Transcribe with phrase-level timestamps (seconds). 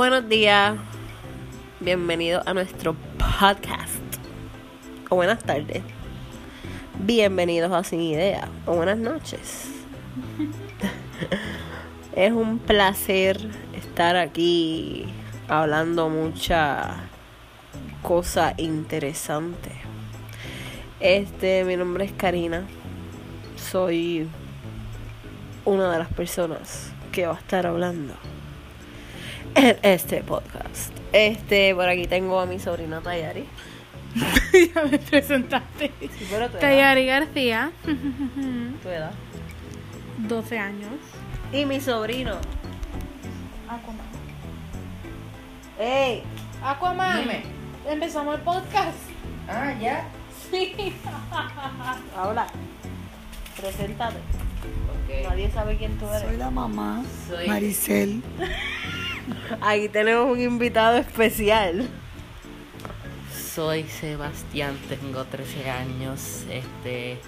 [0.00, 0.78] Buenos días,
[1.78, 4.00] bienvenidos a nuestro podcast.
[5.10, 5.82] O buenas tardes.
[7.00, 8.48] Bienvenidos a Sin Idea.
[8.64, 9.68] O buenas noches.
[12.16, 13.46] es un placer
[13.76, 15.04] estar aquí
[15.48, 16.94] hablando mucha
[18.00, 19.72] cosa interesante.
[20.98, 22.66] Este, mi nombre es Karina.
[23.56, 24.26] Soy
[25.66, 28.14] una de las personas que va a estar hablando
[29.54, 30.92] este podcast.
[31.12, 33.46] Este, por aquí tengo a mi sobrina Tayari.
[34.74, 35.92] ya me presentaste.
[36.00, 36.60] Sí, pero tu edad.
[36.60, 39.12] Tayari García, Tu edad.
[40.18, 40.90] 12 años.
[41.52, 42.36] Y mi sobrino.
[45.78, 46.22] ¡Ey!
[46.62, 47.22] Aquaman.
[47.22, 47.42] Dime.
[47.88, 48.98] Empezamos el podcast.
[49.48, 50.04] Ah, ya.
[50.50, 50.74] Sí.
[52.16, 52.46] Habla.
[53.56, 54.18] Preséntate.
[55.28, 56.22] Nadie sabe quién tú eres.
[56.22, 58.22] Soy la mamá, Soy- Maricel.
[59.60, 61.88] Aquí tenemos un invitado especial.
[63.54, 67.18] Soy Sebastián, tengo 13 años, este,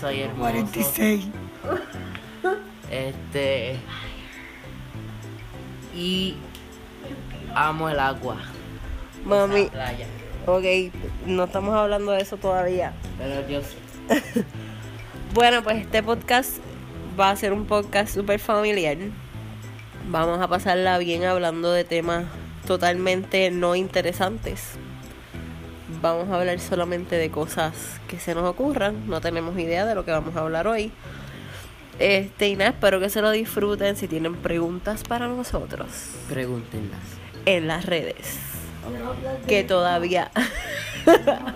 [0.00, 1.24] soy hermoso, 46.
[2.90, 3.76] este,
[5.96, 6.36] y
[7.54, 8.36] amo el agua,
[9.24, 10.06] Mami, la playa,
[10.46, 10.92] ok,
[11.26, 12.92] no estamos hablando de eso todavía.
[13.18, 13.60] pero yo
[15.34, 16.58] Bueno, pues este podcast
[17.18, 18.96] va a ser un podcast súper familiar.
[20.10, 22.24] Vamos a pasarla bien hablando de temas
[22.66, 24.72] totalmente no interesantes.
[26.02, 29.08] Vamos a hablar solamente de cosas que se nos ocurran.
[29.08, 30.90] No tenemos idea de lo que vamos a hablar hoy.
[32.00, 33.94] Este, y nada, espero que se lo disfruten.
[33.94, 35.86] Si tienen preguntas para nosotros
[36.28, 36.98] pregúntenlas.
[37.46, 38.40] en las redes,
[39.46, 40.32] que todavía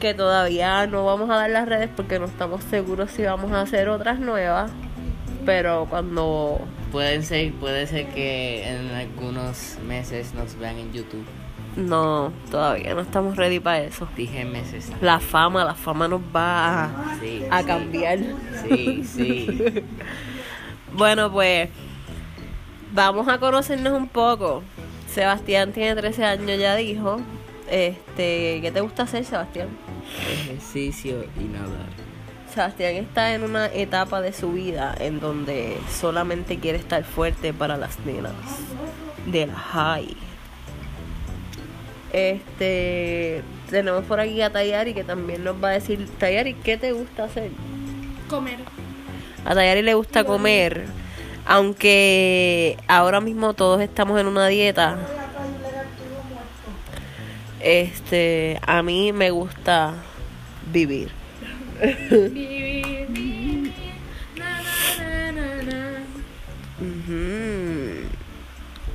[0.00, 3.60] que todavía no vamos a dar las redes porque no estamos seguros si vamos a
[3.60, 4.72] hacer otras nuevas.
[5.44, 6.60] Pero cuando
[6.92, 11.24] Pueden ser, puede ser que en algunos meses nos vean en YouTube.
[11.76, 14.06] no, todavía no estamos ready para eso.
[14.16, 14.90] Dije meses.
[15.00, 17.66] La fama, la fama nos va a, Sí, a sí.
[17.66, 18.18] cambiar.
[18.68, 19.48] Sí, sí.
[20.96, 21.70] Bueno, pues
[22.92, 24.62] vamos a conocernos un poco.
[25.12, 27.18] Sebastián tiene 13 años, ya dijo.
[27.68, 29.68] Este, ¿qué te gusta hacer, Sebastián?
[30.32, 31.88] Ejercicio y nadar.
[32.54, 37.76] Sebastián está en una etapa de su vida en donde solamente quiere estar fuerte para
[37.76, 38.32] las nenas
[39.26, 40.16] de la high.
[42.12, 46.92] Este, tenemos por aquí a Tayari que también nos va a decir, Tayari, ¿qué te
[46.92, 47.50] gusta hacer?
[48.28, 48.58] Comer.
[49.44, 50.84] A Tayari le gusta comer,
[51.44, 54.96] aunque ahora mismo todos estamos en una dieta.
[57.58, 59.94] Este, a mí me gusta
[60.72, 61.23] vivir.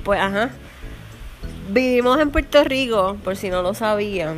[0.04, 0.50] Pues ajá.
[1.70, 4.38] Vivimos en Puerto Rico, por si no lo sabían.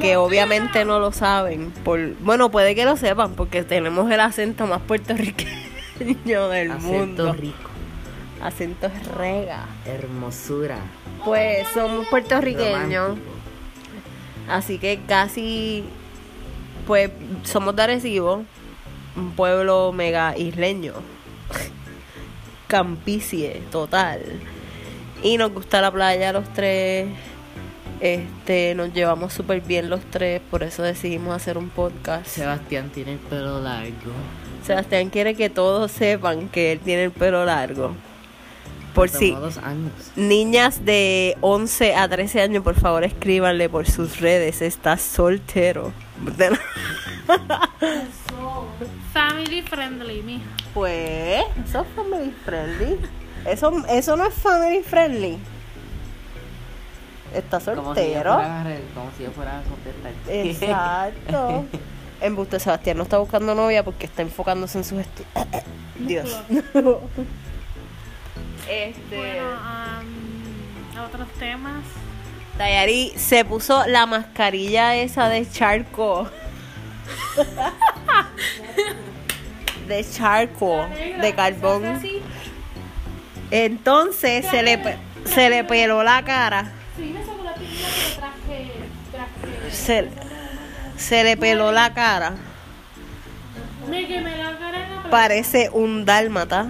[0.00, 1.70] Que obviamente no lo saben.
[1.84, 5.50] Por, bueno, puede que lo sepan, porque tenemos el acento más puertorriqueño
[6.48, 7.24] del mundo.
[7.28, 7.70] Acento rico,
[8.42, 9.66] Acento rega.
[9.84, 10.78] hermosura,
[11.24, 13.08] Pues somos puertorriqueños.
[13.18, 13.32] romántico.
[14.48, 15.84] Así que casi,
[16.86, 17.10] pues
[17.44, 18.44] somos de Arecibo,
[19.16, 20.94] un pueblo mega isleño,
[22.66, 24.20] campicie total.
[25.22, 27.08] Y nos gusta la playa los tres,
[28.00, 32.26] este, nos llevamos súper bien los tres, por eso decidimos hacer un podcast.
[32.26, 34.12] Sebastián tiene el pelo largo.
[34.66, 37.94] Sebastián quiere que todos sepan que él tiene el pelo largo.
[38.94, 39.92] Por si dos años.
[40.16, 44.60] niñas de 11 a 13 años, por favor, escríbanle por sus redes.
[44.60, 45.92] Está soltero.
[49.12, 50.44] Family friendly, mija.
[50.74, 52.98] Pues, eso es family friendly.
[53.44, 55.38] Eso, eso no es family friendly.
[57.34, 58.34] Está Como si yo soltero.
[58.34, 60.12] fuera, como si yo fuera a contestar.
[60.28, 61.64] Exacto.
[62.20, 65.28] Embuste Sebastián no está buscando novia porque está enfocándose en sus estudios.
[65.98, 66.40] Dios.
[68.70, 69.16] Este.
[69.16, 70.06] Bueno, am,
[71.04, 71.82] otros temas.
[72.62, 76.30] Tayari se puso la mascarilla esa de charco.
[79.88, 80.86] de charco,
[81.20, 82.00] de carbón.
[83.50, 84.80] Entonces se le,
[85.24, 86.70] se le peló la cara.
[89.72, 90.08] Se,
[90.96, 92.36] se le peló la cara.
[93.90, 95.10] Me quemé la cara en la playa.
[95.10, 96.68] Parece un dálmata.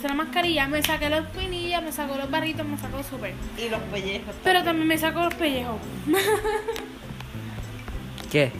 [0.00, 3.34] Puse la mascarilla, me saqué las pinillas, me sacó los barritos, me sacó súper.
[3.58, 4.34] Y los pellejos.
[4.42, 5.76] Pero también me sacó los pellejos.
[8.32, 8.50] ¿Qué?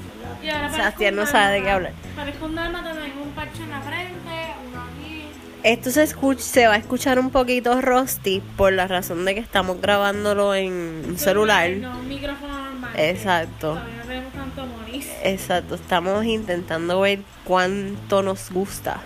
[0.42, 1.92] Y ahora Sebastián no sabe de qué hablar.
[2.14, 5.22] Parezco un dálmata, tengo un parche en la frente, uno aquí.
[5.62, 9.40] Esto se, escuch- se va a escuchar un poquito rusty por la razón de que
[9.40, 11.70] estamos grabándolo en un celular.
[11.70, 12.92] No, un micrófono normal.
[12.96, 13.69] Exacto.
[13.75, 15.08] Todavía no tenemos tanto moris.
[15.22, 19.00] Exacto, estamos intentando ver cuánto nos gusta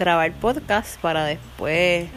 [0.00, 2.08] grabar podcast para después...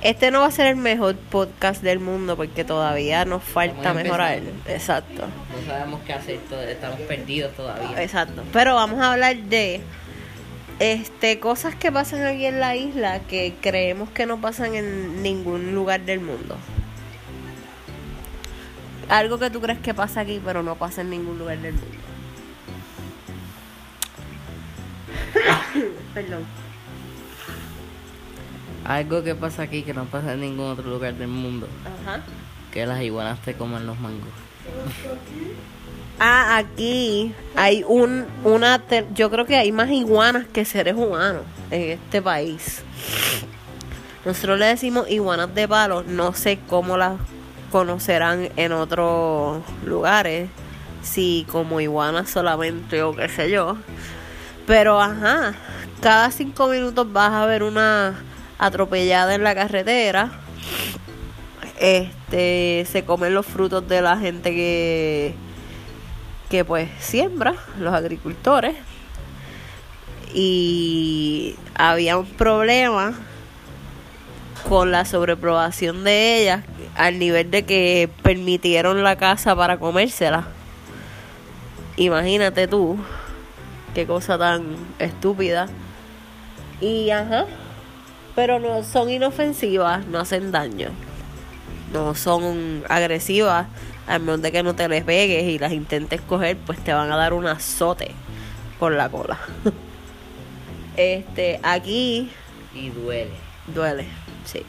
[0.00, 4.42] Este no va a ser el mejor podcast del mundo porque todavía nos falta mejorar.
[4.66, 5.26] Exacto.
[5.26, 8.02] No sabemos qué hacer, estamos perdidos todavía.
[8.02, 8.42] Exacto.
[8.52, 9.80] Pero vamos a hablar de
[10.78, 15.74] este cosas que pasan aquí en la isla que creemos que no pasan en ningún
[15.74, 16.58] lugar del mundo.
[19.08, 21.96] Algo que tú crees que pasa aquí, pero no pasa en ningún lugar del mundo.
[26.14, 26.63] Perdón.
[28.84, 31.66] Algo que pasa aquí que no pasa en ningún otro lugar del mundo.
[31.84, 32.22] Ajá.
[32.72, 34.28] Que las iguanas te coman los mangos.
[36.18, 38.80] Ah, aquí hay un una
[39.14, 42.82] yo creo que hay más iguanas que seres humanos en este país.
[44.24, 47.14] Nosotros le decimos iguanas de palo, no sé cómo las
[47.70, 50.48] conocerán en otros lugares,
[51.02, 53.76] si como iguanas solamente o qué sé yo.
[54.66, 55.54] Pero ajá,
[56.00, 58.14] cada cinco minutos vas a ver una
[58.58, 60.32] atropellada en la carretera.
[61.78, 65.34] Este, se comen los frutos de la gente que
[66.54, 68.76] que pues siembra, los agricultores.
[70.32, 73.14] Y había un problema
[74.68, 76.64] con la sobreprobación de ellas
[76.96, 80.46] al nivel de que permitieron la casa para comérsela.
[81.96, 82.98] Imagínate tú,
[83.94, 85.66] qué cosa tan estúpida.
[86.80, 87.46] Y ajá,
[88.34, 90.90] pero no son inofensivas, no hacen daño.
[91.92, 93.66] No son agresivas,
[94.06, 97.10] a menos de que no te les pegues y las intentes coger, pues te van
[97.12, 98.10] a dar un azote
[98.78, 99.38] con la cola.
[100.96, 102.30] este, aquí
[102.74, 103.30] Y duele.
[103.72, 104.06] duele,
[104.44, 104.62] sí.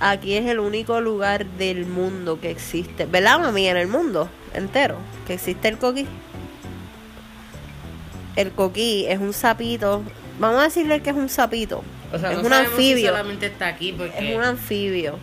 [0.00, 3.68] Aquí es el único lugar del mundo que existe, ¿verdad, mami?
[3.68, 4.96] En el mundo entero,
[5.26, 6.06] que existe el coquí.
[8.34, 10.02] El coquí es un sapito,
[10.38, 11.84] vamos a decirle que es un sapito.
[12.12, 13.08] O sea, es no un si anfibio.
[13.10, 15.18] solamente está aquí porque es un anfibio.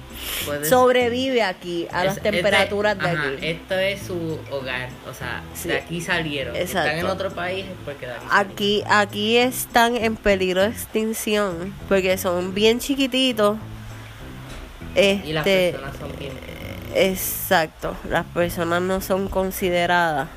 [0.63, 3.45] Sobrevive aquí a es- las este- temperaturas de ajá, aquí.
[3.48, 4.89] Esto es su hogar.
[5.10, 5.68] O sea, Sí.
[5.69, 6.56] de aquí salieron.
[6.56, 7.13] Si Están en Exacto.
[7.13, 8.51] otro país porque de aquí salieron.
[8.51, 13.57] Aquí, aquí están en peligro de extinción porque son bien chiquititos.
[14.95, 16.31] Este, Y las personas son bien.
[16.95, 20.30] Exacto, las personas no son consideradas.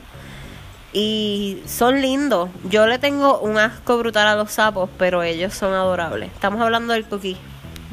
[0.92, 2.50] Y son lindos.
[2.64, 6.32] Yo le tengo un asco brutal a los sapos, pero ellos son adorables.
[6.32, 7.37] Estamos hablando del cookie.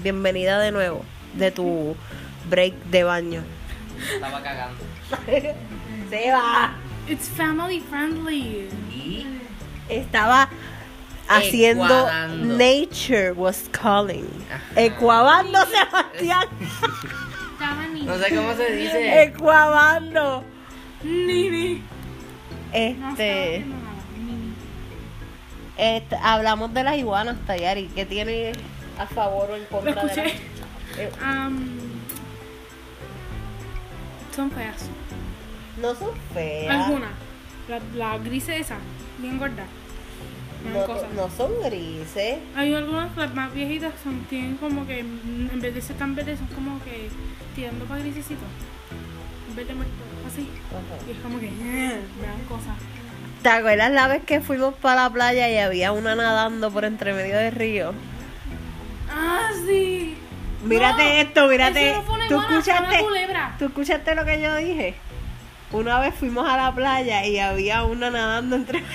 [0.02, 1.04] Bienvenida de nuevo
[1.34, 1.96] de tu
[2.50, 3.44] break de baño.
[4.14, 4.84] Estaba cagando.
[6.10, 6.74] Se va.
[7.08, 8.68] It's family friendly.
[8.92, 9.26] Y
[9.90, 10.50] Estaba
[11.30, 12.58] haciendo Ecuadando.
[12.58, 14.28] Nature was calling.
[14.76, 16.48] Ecuabando, Sebastián.
[18.06, 19.24] No sé cómo se dice.
[19.24, 20.44] Ecuabando.
[21.04, 21.84] Nini.
[22.74, 23.64] Este,
[25.78, 27.88] este, hablamos de las iguanas, Tayari.
[27.88, 28.52] ¿Qué tiene
[28.98, 31.78] a favor o en Lo contra de las- Am,
[34.36, 34.90] son feas.
[35.82, 36.86] No son feas.
[36.86, 37.10] Algunas.
[37.70, 38.78] La, la gris esa,
[39.20, 39.66] bien gorda.
[40.74, 42.40] No, no son grises.
[42.56, 46.40] Hay algunas, las más viejitas, son, tienen como que, en vez de ser tan verdes,
[46.40, 47.10] son como que
[47.56, 48.42] tirando para grisecito.
[49.50, 49.94] En vez de muerto,
[50.28, 50.50] así.
[51.08, 52.76] Y es como que, eh, me dan cosas.
[53.42, 57.14] ¿Te acuerdas la vez que fuimos para la playa y había una nadando por entre
[57.14, 57.94] medio del río?
[59.12, 60.18] ¡Ah, sí!
[60.64, 61.94] Mírate No, esto, mírate.
[61.94, 63.06] no ¿Tú iguana, escuchaste?
[63.60, 64.96] ¿Tú escuchaste lo que yo dije?
[65.72, 68.84] Una vez fuimos a la playa y había una nadando entre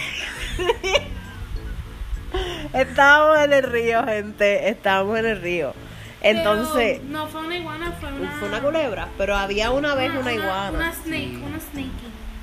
[2.73, 4.69] Estábamos en el río, gente.
[4.71, 5.75] Estábamos en el río.
[6.23, 8.31] Entonces, Pero no fue una iguana, fue una.
[8.39, 10.71] fue una culebra, pero había una vez una iguana.
[10.79, 11.43] Una snake, Sí.
[11.45, 11.91] una snakey.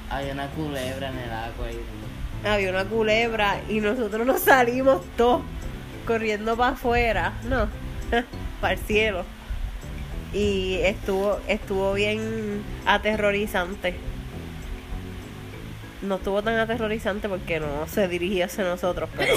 [0.09, 5.41] Hay una culebra en el agua y Había una culebra y nosotros nos salimos todos
[6.05, 7.33] corriendo para afuera.
[7.43, 7.67] No,
[8.61, 9.23] para el cielo.
[10.33, 13.95] Y estuvo, estuvo bien aterrorizante.
[16.01, 19.33] No estuvo tan aterrorizante porque no se dirigía hacia nosotros, pero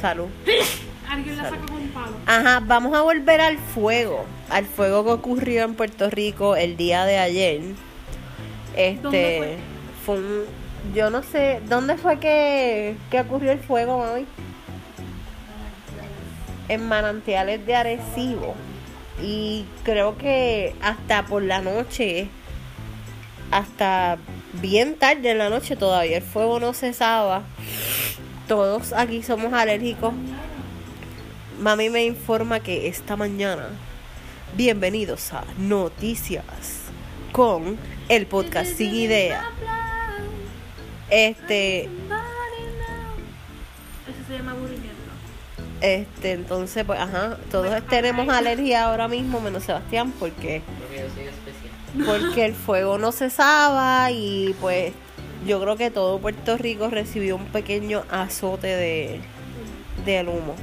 [0.00, 0.28] salud.
[1.14, 2.16] Alguien la saca con un palo.
[2.26, 7.04] Ajá, vamos a volver al fuego, al fuego que ocurrió en Puerto Rico el día
[7.04, 7.60] de ayer.
[8.74, 9.56] Este ¿Dónde
[10.04, 10.42] fue un,
[10.92, 14.26] yo no sé, ¿dónde fue que, que ocurrió el fuego, mami?
[16.68, 18.56] En manantiales de Arecibo.
[19.22, 22.28] Y creo que hasta por la noche,
[23.52, 24.18] hasta
[24.54, 27.44] bien tarde en la noche todavía el fuego no cesaba.
[28.48, 30.12] Todos aquí somos alérgicos
[31.60, 33.68] mami me informa que esta mañana,
[34.56, 36.44] bienvenidos a Noticias
[37.32, 37.76] con
[38.08, 39.44] el podcast Sin Idea.
[41.10, 41.90] Este, Eso
[44.28, 44.90] se llama aburrimiento.
[45.80, 51.24] este, entonces, pues, ajá, todos tenemos alergia ahora mismo, menos Sebastián, porque Porque yo soy
[51.24, 51.72] especial.
[52.06, 54.92] porque el fuego no cesaba y pues
[55.46, 59.20] yo creo que todo Puerto Rico recibió un pequeño azote de
[60.04, 60.54] del humo.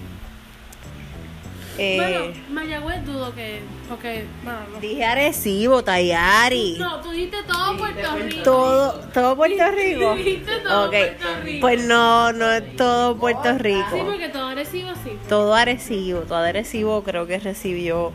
[1.78, 3.62] Eh, Bueno, Mayagüez dudo que.
[3.88, 4.26] Porque.
[4.44, 4.80] Bueno, no.
[4.80, 8.44] dije Arecibo, Tayari, No, tú dijiste todo Puerto Rico.
[8.44, 10.16] todo, todo Puerto Rico.
[10.16, 11.62] Dijiste todo Ok, Puerto Rico.
[11.62, 14.06] pues no, no es todo Puerto Sí, Rico.
[14.06, 15.12] porque todo Arecibo sí.
[15.30, 18.12] Todo Arecibo, todo Arecibo creo que recibió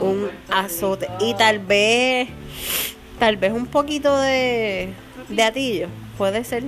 [0.00, 2.28] un azote y tal vez,
[3.18, 4.88] tal vez un poquito de,
[5.28, 6.64] de atillo, puede ser.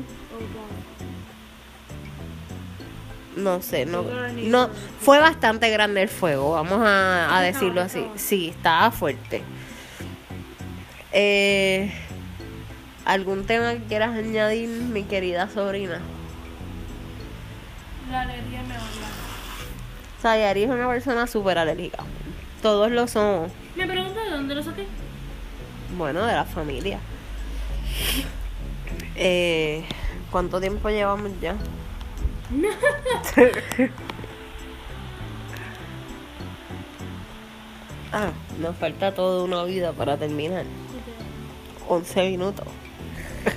[3.36, 4.02] No sé, no,
[4.34, 8.06] no fue bastante grande el fuego, vamos a, a decirlo así.
[8.16, 9.42] Sí, estaba fuerte.
[11.12, 11.92] Eh,
[13.04, 16.00] ¿Algún tema que quieras añadir, mi querida sobrina?
[18.10, 18.86] La alergia me habla.
[20.22, 21.98] Sayari es una persona súper alérgica.
[22.62, 23.52] Todos lo somos.
[23.76, 24.86] Me pregunto de dónde lo saqué.
[25.96, 26.98] Bueno, de la familia.
[29.14, 29.84] Eh,
[30.30, 31.54] ¿Cuánto tiempo llevamos ya?
[38.12, 40.64] ah, nos falta toda una vida para terminar.
[41.88, 42.68] 11 minutos.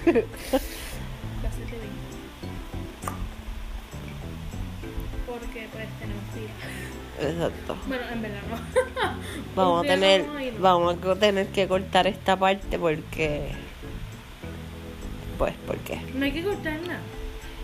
[5.25, 6.51] Porque pues tenemos días.
[7.19, 7.77] Exacto.
[7.88, 8.58] Bueno, en verdad no.
[9.55, 10.25] Vamos a día tener,
[10.60, 13.51] vamos a tener que cortar esta parte porque,
[15.38, 16.01] pues, porque.
[16.13, 17.01] No hay que cortar nada.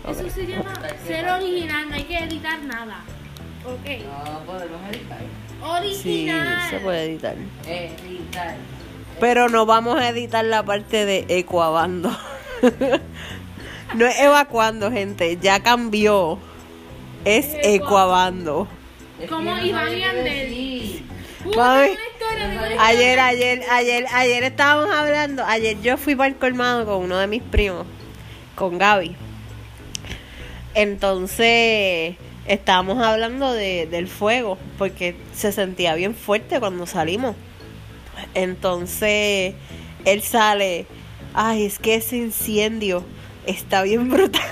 [0.08, 0.72] Eso se llama
[1.06, 3.02] ser original, no hay que editar nada.
[3.64, 4.04] Ok.
[4.04, 5.18] No podemos editar.
[5.18, 6.70] Sí, Original.
[6.70, 7.34] se puede editar.
[7.66, 8.56] Editar.
[9.18, 12.16] Pero no vamos a editar la parte de ecuabando.
[13.94, 15.38] no es evacuando, gente.
[15.40, 16.38] Ya cambió.
[17.24, 18.68] Es ecuabando.
[19.20, 21.02] Es Como Iván y Andel.
[21.56, 21.88] Mami.
[22.78, 25.44] Ayer, ayer, ayer, ayer estábamos hablando.
[25.44, 27.86] Ayer yo fui para el colmado con uno de mis primos,
[28.54, 29.25] con Gaby.
[30.76, 32.16] Entonces
[32.46, 37.34] estábamos hablando de, del fuego, porque se sentía bien fuerte cuando salimos.
[38.34, 39.54] Entonces
[40.04, 40.86] él sale,
[41.34, 43.02] ay, es que ese incendio
[43.46, 44.42] está bien brutal.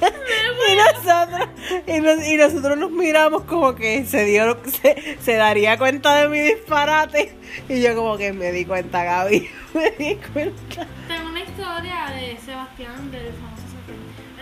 [0.72, 1.48] y nosotros
[1.86, 6.28] y, nos- y nosotros nos miramos como que se dio se, se daría cuenta de
[6.28, 7.32] mi disparate
[7.68, 12.36] y yo como que me di cuenta Gaby me di cuenta Tengo una historia de
[12.44, 13.62] Sebastián del famoso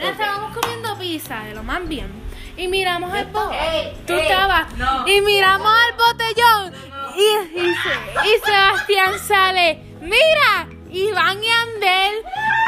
[0.02, 0.28] Sebastián.
[0.28, 2.10] Estábamos comiendo pizza de lo más bien.
[2.56, 3.54] Y miramos al botellón.
[3.72, 4.72] Ey, Tú estabas.
[4.76, 5.08] no.
[5.08, 6.74] Y miramos al botellón.
[7.16, 9.78] Y, y, Se- y Sebastián sale.
[10.00, 10.68] ¡Mira!
[10.90, 12.14] Iván y Andel.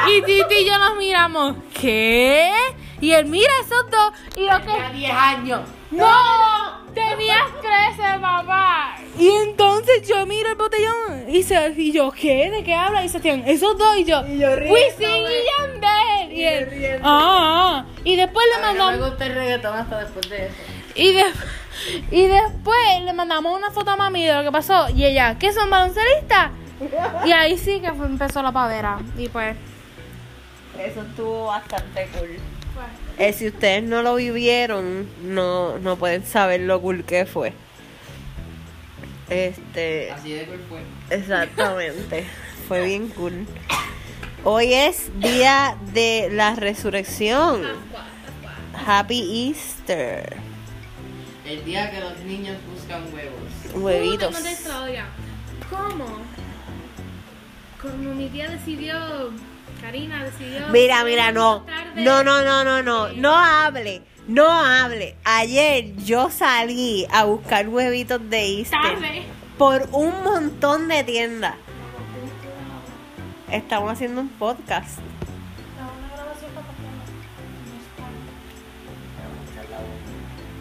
[0.09, 1.57] Y Titi y yo nos miramos.
[1.79, 2.53] ¿Qué?
[3.01, 4.13] Y él mira esos dos.
[4.37, 4.93] Y lo que.
[4.97, 5.61] 10 años.
[5.91, 6.85] ¡No!
[6.95, 8.97] Tenías 13, papá.
[9.19, 12.51] Y entonces yo miro el botellón y, se, y yo, ¿qué?
[12.51, 13.05] ¿De qué habla?
[13.05, 14.49] Y Sebastián, esos dos y yo, Y yo.
[14.51, 15.74] Wisin y Yandel.
[17.03, 17.85] Ah.
[18.05, 20.55] Y después le me mandamos, gusta el reggaetón hasta después de eso.
[20.95, 21.33] y, de-
[22.11, 24.89] y después le mandamos una foto a mami de lo que pasó.
[24.91, 26.51] Y ella, ¿qué son baloncelistas?
[27.25, 28.99] Y ahí sí que fue- empezó la pavera.
[29.17, 29.57] Y pues,
[30.79, 32.37] eso estuvo bastante cool
[33.17, 37.53] Eh, si ustedes no lo vivieron no no pueden saber lo cool que fue
[39.31, 40.81] este Así de cool fue.
[41.17, 42.27] Exactamente.
[42.69, 43.47] Fue bien cool.
[44.47, 47.63] Hoy es día de la resurrección.
[48.87, 50.37] Happy Easter.
[51.47, 53.41] El día que los niños buscan huevos.
[53.75, 54.37] Huevitos.
[55.71, 56.05] ¿Cómo?
[57.81, 58.95] Como mi tía decidió,
[59.81, 60.69] Karina decidió.
[60.69, 61.65] Mira, mira, no.
[61.97, 63.09] No, no, no, no, no.
[63.15, 64.03] No hable.
[64.29, 65.17] No hable.
[65.25, 69.23] Ayer yo salí a buscar huevitos de Easter Tarde.
[69.57, 71.55] por un montón de tiendas.
[73.55, 74.99] Estamos haciendo un podcast.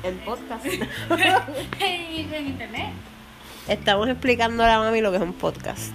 [0.03, 0.63] El podcast.
[0.63, 0.73] en,
[2.33, 2.91] en internet.
[3.67, 5.91] Estamos explicando a la mami lo que es un podcast.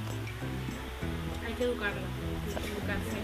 [1.46, 2.00] Hay que educarla.
[2.56, 3.16] Hay que educarse.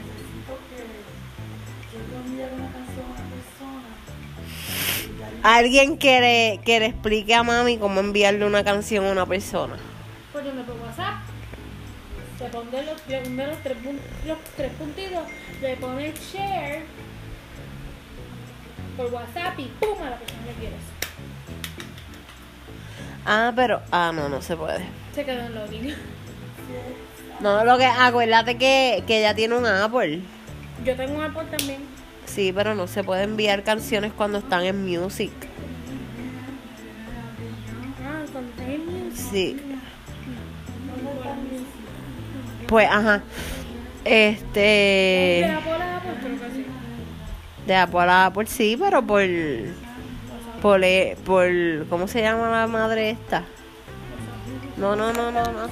[5.43, 9.75] Alguien quiere que le explique a mami cómo enviarle una canción a una persona.
[10.33, 11.24] Pues yo me pongo WhatsApp.
[12.41, 13.03] Los, le pone los,
[13.63, 15.23] tres, pun- los tres puntitos,
[15.63, 16.83] le pone share
[18.97, 20.81] por WhatsApp y pum a la persona que quieres.
[23.27, 23.81] Ah, pero.
[23.91, 24.85] Ah, no, no se puede.
[25.15, 25.95] Se quedó en loading.
[27.41, 27.87] No, lo que.
[27.87, 30.21] Acuérdate que, que ella tiene un Apple.
[30.85, 31.81] Yo tengo un Apple también.
[32.27, 35.33] Sí, pero no se puede enviar canciones cuando están en music.
[38.05, 39.31] Ah, con Music.
[39.31, 39.57] Sí.
[42.67, 43.23] Pues, ajá.
[44.05, 45.45] De Este.
[45.45, 46.67] Apple a Apple, creo que sí.
[47.67, 49.23] De Apple a Apple, sí, pero por.
[50.61, 51.49] Por, eh, por.
[51.89, 53.45] ¿Cómo se llama la madre esta?
[54.77, 55.69] No, no, no, no, no.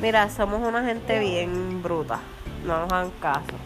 [0.00, 2.18] Mira, somos una gente bien bruta.
[2.66, 3.56] No nos hagan caso.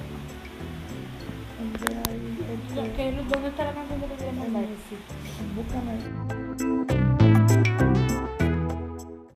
[2.96, 4.64] ¿Qué- ¿Dónde está la canción que te quieres mandar?